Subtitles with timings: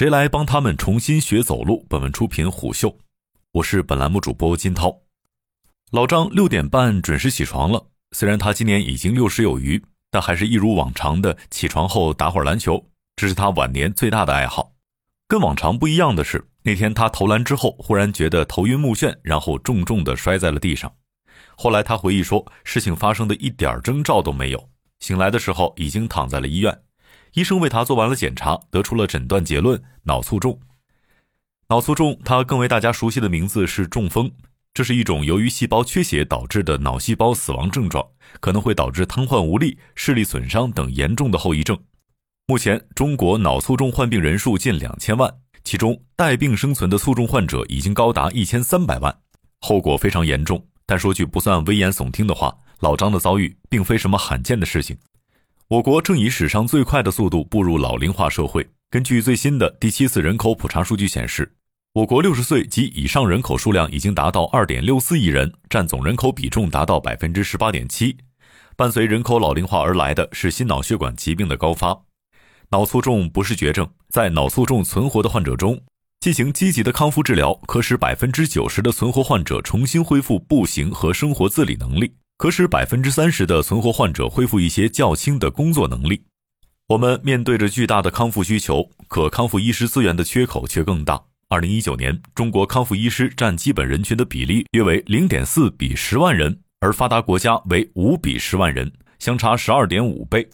[0.00, 1.84] 谁来帮他们重新学走路？
[1.86, 2.96] 本文出品虎嗅，
[3.52, 5.02] 我是本栏目主播金涛。
[5.90, 12.82] 老张六点半准时起床了，虽然他今年已经六十有余，但还是一如往常的起床后打会儿篮球，
[13.14, 14.72] 这是他晚年最大的爱好。
[15.28, 20.90] 跟往常不一样的是，那天他投篮之后，忽然觉得头晕目眩，然后重重的摔在了地上。
[21.56, 24.70] 后来他回忆说，事情发生的一点征兆都没有，
[25.00, 26.80] 醒来的时候已经躺在了医院。
[27.32, 30.58] 医生为他做完了检查，得出了诊断结论：脑卒中。
[31.68, 34.30] 脑卒中，它更为大家熟悉的名字是中风。
[34.74, 38.04] 这是一种由于细胞缺血导致的脑细胞死亡症状，
[38.40, 41.78] 可能会导致瘫痪无力、视力损伤等严重的后遗症。
[42.46, 49.16] 目前，中国脑卒中患病人数近两千万，其中带病生存的卒中患者已经高达一千三百万，
[49.60, 50.64] 后果非常严重。
[50.86, 54.96] 但说句不算危言耸听的话，老张的遭遇并非什么罕见的事情。
[55.70, 58.68] 我国正以史上最快的速度步入老龄化社会。
[58.90, 61.54] 根据最新的第七次人口普查数据显示，
[61.92, 68.16] 我国六十岁及以上人口数量已经达到二点六四亿人，占总人口比重达到百分之十八点七。
[68.74, 71.96] 伴随人口老龄化而来的是心脑血管疾病的高发。
[72.72, 75.80] 脑卒中不是绝症，在脑卒中存活的患者中，
[76.18, 82.12] 进行积极的康复治疗，可使百分之九十的存活患者重新恢复步行和生活自理能力。
[82.40, 86.22] 可使百分之三十的存活患者恢复一些较轻的工作能力。
[86.88, 91.22] 我们面对着巨大的康复需求，可康复医师资源的缺口却更大。
[91.50, 100.48] 二零一九年，中国康复医师占基本人群的比例约为零点四比十万人，而发达国家为五比十万人，相差十二点五倍。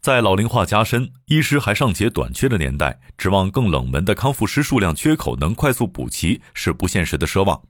[0.00, 7.60] 在老龄化加深、医师还尚且短缺的年代，指望更冷门的康复师数量缺口能快速补齐，是不现实的奢望。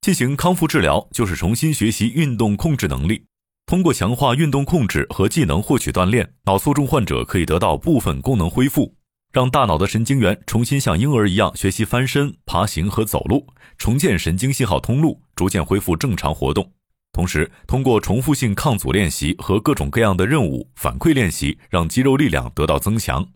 [0.00, 3.26] 进行康复治疗，就是重新学习运动控制能力。
[3.66, 8.94] 通过强化运动控制和技能获取锻炼，脑卒中患者可以得到部分功能恢复，
[9.30, 16.72] 让大脑的神经元重新像婴儿一样学习翻身、爬行和走路，重建神经信号通路，逐渐恢复正常活动。
[17.12, 23.28] 同时，通过重复性抗阻练习和各种各样的任务反馈练习，让肌肉力量得到增强。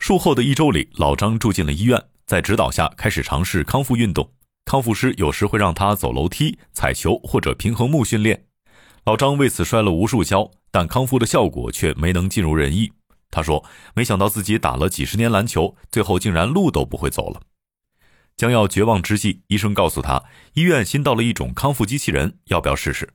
[0.00, 4.28] 术后的一周里，老张住进了医院，在指导下开始尝试康复运动。
[4.66, 8.46] 康复师有时会让他走楼梯、踩球或者平衡木训练，
[9.04, 12.90] 老张为此摔了无数跤，但康复的效果却没能尽如人意。
[13.30, 17.42] 他说：“没想到自己打了几十年篮球，最后竟然路都不会走了。”
[18.36, 23.10] 将要绝望之际，医生告诉他，医院新到了一种康复机器人，要不要试试？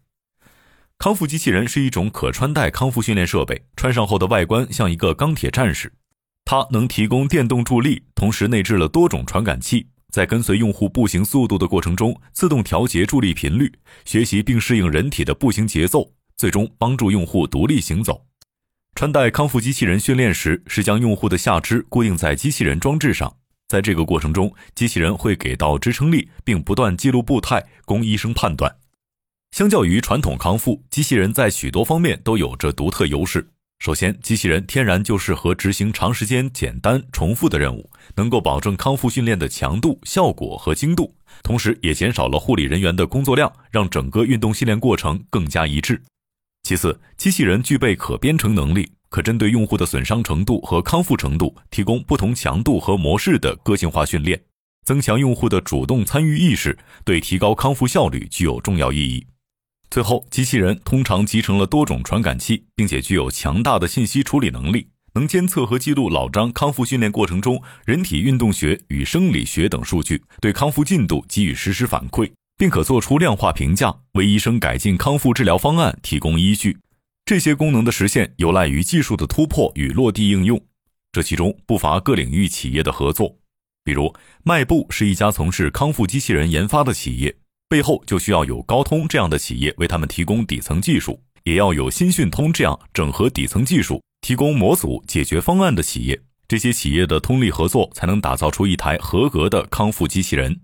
[0.98, 5.92] 康复机器人是一种可穿戴康复训练设备，穿上后的外观像一个钢铁战士，
[6.46, 9.90] 它能提供电动助力，同时内置了多种传感器。
[10.12, 13.72] 在跟随用户步行速度的过程中，自动调节助力频率，
[14.06, 18.26] 学习并适应人体的步行节奏，最终帮助用户独立行走。
[18.94, 23.38] 穿戴康复机器人训练时，是将用户的下肢固定在机器人装置上，
[23.70, 28.76] 在这个过程中，机器人会给到支撑力，并不断记录步态，供医生判断。
[29.52, 33.50] 相较于传统康复，机器人在许多方面都有着独特优势。
[33.82, 46.00] 首先，机器人天然就适合执行长时间、简单、重复的任务，能够保证康复训练的强度、效果和精度，同时也减少了护理人员的工作量，让整个运动训练过程更加一致。
[46.62, 54.40] 其次，机器人具备可编程能力，可针对用户的损伤程度和康复程度，提供不同强度和模式的个性化训练，
[54.86, 59.26] 增强用户的主动参与意识，对提高康复效率具有重要意义。
[59.92, 76.78] 最后，机器人通常集成了多种传感器，并且具有强大的信息处理能力，能监测和记录老张康复训练过程中人体运动学与生理学等数据，对康复进度给予实时反馈，并可做出量化评价，为医生改进康复治疗方案提供依据。
[77.26, 80.64] 这些功能的实现有赖于技术的突破与落地应用，
[81.12, 83.36] 这其中不乏各领域企业的合作，
[83.84, 84.16] 比如
[84.46, 87.36] 迈步是一家从事康复机器人研发的企业。
[87.72, 96.22] 背后就需要有高通这样的企业为他们提供底层技术，也要有新讯通这样整合底层技术、提供模组解决方案的企业。
[96.50, 100.60] 这些企业的通力合作，才能打造出一台合格的康复机器人。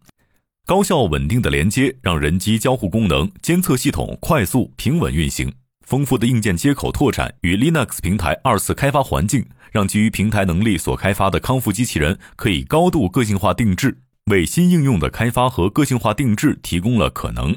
[0.66, 5.50] 高效稳定的连接，让人机交互功能监测系统快速平稳运行。
[5.86, 13.98] 丰富的硬件接口拓展与 Linux 平台二次开发环境，让基于平台能力所开发的康复机器人可以高度个性化定制。
[14.28, 17.56] 为新应用的开发和个性化定制提供了可能。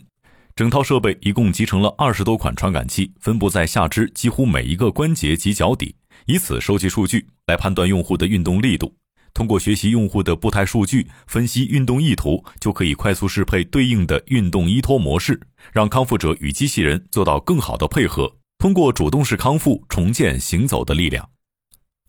[0.54, 5.96] 整套设备一共集成了二十多款传感器，分布在下肢几乎每一个关节及脚底，
[6.26, 8.94] 以此收集数据来判断用户的运动力度。
[9.34, 15.40] 通过学习用户的步态数据，分析运动意图，就可以快速适配对应的运动依托模式，
[15.72, 21.28] 让康复者与机器人做到更好的配合，通过主动式康复重建行走的力量。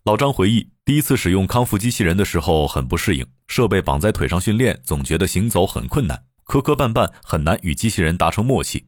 [0.04, 8.84] 老张回忆，第一次使用康复机器人的时候很不适应，设备绑在腿上训练，总觉得行走很困难，磕磕绊绊，很难与机器人达成默契。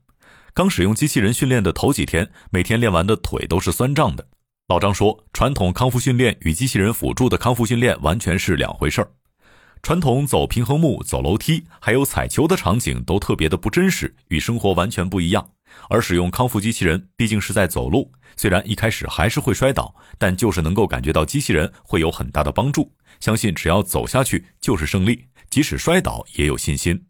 [0.53, 4.27] 刚使用机器人训练的头几天，每天练完的腿都是酸胀的。
[4.67, 9.09] 老张说，传统康复训练与机器人辅助的康复训练完全是两回事儿。
[9.85, 15.51] 传统走平衡木、走楼梯，还有踩球的场景都特别的不真实，与生活完全不一样。
[15.89, 22.93] 而使用康复机器人，毕竟是在走路，虽然一开始还是会摔倒，但就是能够感觉到机器人会有很大的帮助。
[23.21, 27.07] 相信只要走下去就是胜利，即使摔倒也有信心。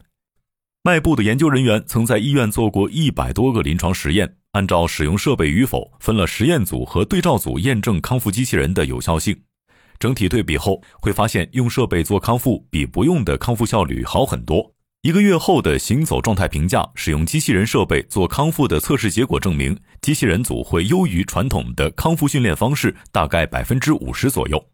[0.83, 9.35] 迈步的研究人员曾在医院做过一百多个临床实验，按照使用设备与否，分了实验组和对照组验证康复机器人的有效性。
[9.99, 14.74] 整体对比后，会发现用设备做康复比不用的康复效率好很多。
[15.05, 24.67] 一个月后的行走状态评价，使用机器人设备做康复的测试结果证明，机器人组会优于传统的康复训练方式大概百分之五十左右。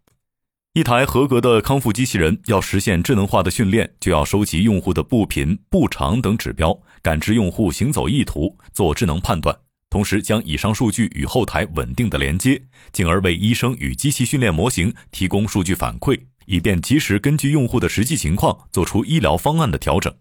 [0.75, 9.53] 一台合格的康复机器人要实现智能化的训练，就要收集用户的步频、步长等指标，感知用户行走意图，做智能判断，
[9.91, 12.62] 同时将以上数据与后台稳定的连接，
[12.93, 16.17] 进而为医生与机器训练模型提供数据反馈。
[16.50, 20.12] 以便及时根据用户的实际情况做出医疗方案的调整。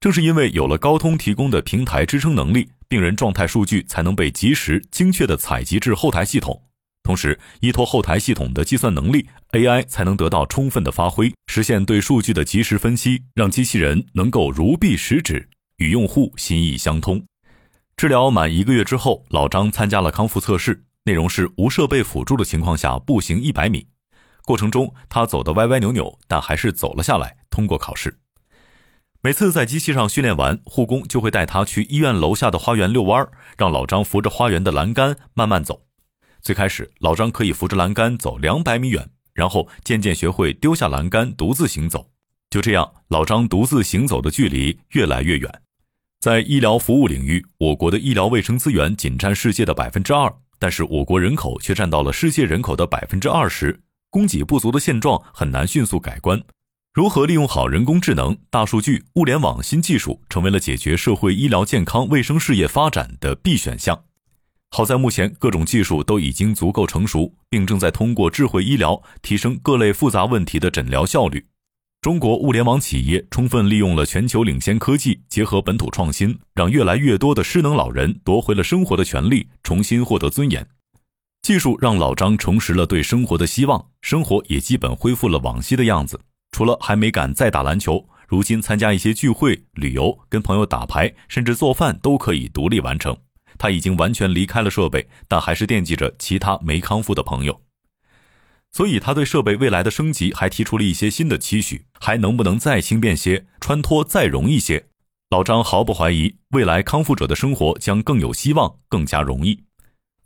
[0.00, 6.62] 正是因为有了高通提供的平台支撑能力，病人状态数据才能被及时、精确地采集至后台系统。
[7.02, 17.22] 同时，依托后台系统的计算能力，AI 才能得到充分的发挥，实现对数据的及时分析，让机器人能够如臂使指，与用户心意相通。
[17.94, 23.86] 治疗满一个月之后，老张参加了康复测试，内容是无设备辅助的情况下步行一百米。
[24.44, 28.18] 过程中，他走得歪歪扭扭，但还是走了下来，通过考试。
[29.22, 35.82] 每次在机器上训练完，护工就会带他去医院楼下的花园遛弯儿，让老张扶着花园的栏杆慢慢走。
[36.40, 42.10] 最开始，老张可以扶着栏杆走两百米远，然后渐渐学会丢下栏杆，独自行走。
[42.50, 45.62] 就这样，老张独自行走的距离越来越远。
[46.18, 53.80] 在医疗服务领域，我国的医疗卫生资源仅占世界的百分之二，但是我国人口却占到了世界人口的百分之二十。
[54.12, 56.38] 供给不足的现状很难迅速改观，
[56.92, 64.04] 如何利用好人工智能、大数据、物联网新技术，成为了解决社会医疗健康卫生事业发展的必选项。
[64.70, 71.46] 好在目前各种技术都已经足够成熟，并正在通过智慧医疗提升各类复杂问题的诊疗效率。
[72.02, 80.68] 中国物联网企业充分利用了全球领先科技，结合本土创新，让越来越多的失能老人夺回了生活的权利，重新获得尊严。
[81.42, 86.20] 技术让老张重拾了对生活的希望，生活也基本恢复了往昔的样子。
[86.52, 93.16] 除了还没敢再打篮球，如今参加一些聚会、旅游、跟朋友打牌，甚至做饭都可以独立完成。
[93.58, 97.60] 他已经完全离开了设备，但还是惦记着其他没康复的朋友。
[98.70, 104.86] 所以他对设备未来的升级还提出了一些新的期许：还能不能再轻便些，穿脱再容易些？
[105.30, 109.64] 老张毫不怀疑，未来康复者的生活将更有希望，更加容易。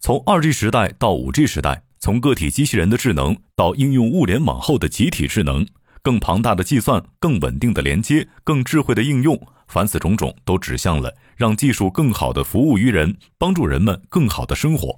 [0.06, 5.67] 从二 G 时代到五 G 时代，从个体机器人的智能到应用物联网后的集体智能，
[6.00, 9.37] 更庞大的计算、更稳定的连接、更智慧的应用，
[9.67, 14.97] 凡此种种都指向了让技术更好的服务于人，帮助人们更好的生活。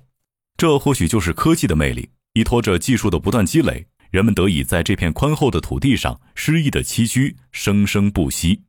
[0.58, 2.10] 这或许就是科技的魅力。
[2.34, 8.60] 依托着技术的不断积累，人们得以在这片宽厚的土地上诗意的栖居，生生不息。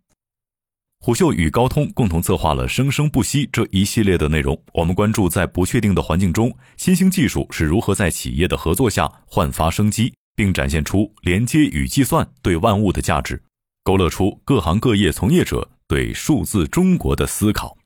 [1.02, 4.62] 虎嗅与高通共同策划了“生生不息”这一系列的内容。
[4.74, 13.42] 我们关注在不确定的环境中，新兴技术是如何在企业的合作下焕发生机，并展现出连接与计算对万物的价值，
[13.82, 17.78] 勾勒出各行各业从业者对数字中国的思考。